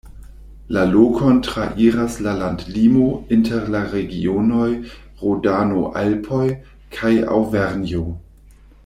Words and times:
La 0.75 0.83
lokon 0.93 1.33
trairas 1.47 2.15
la 2.27 2.33
landlimo 2.39 3.03
inter 3.37 3.67
la 3.75 3.81
regionoj 3.91 4.71
Rodano-Alpoj 5.21 6.43
kaj 6.97 7.13
Aŭvernjo. 7.39 8.03